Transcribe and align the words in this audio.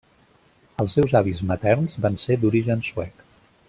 Els 0.83 0.95
seus 0.99 1.13
avis 1.21 1.45
materns 1.51 1.97
van 2.07 2.19
ser 2.27 2.39
d'origen 2.47 2.87
suec. 2.93 3.27